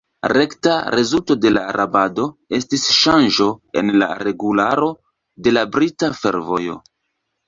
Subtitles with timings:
[0.31, 2.23] Rekta rezulto de la rabado
[2.59, 3.49] estis ŝanĝo
[3.81, 4.87] en la regularo
[5.49, 6.79] de la brita fervojo.